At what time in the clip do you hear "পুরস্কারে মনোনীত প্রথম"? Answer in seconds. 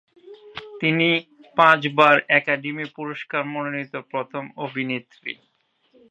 2.95-4.43